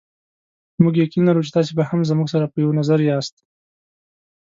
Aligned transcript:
موږ 0.81 0.93
یقین 1.03 1.23
لرو 1.27 1.45
چې 1.45 1.53
تاسې 1.55 1.71
به 1.77 1.83
هم 1.89 2.01
زموږ 2.09 2.27
سره 2.33 2.45
په 2.51 2.57
یوه 2.63 2.77
نظر 2.79 2.99
یاست. 3.09 3.35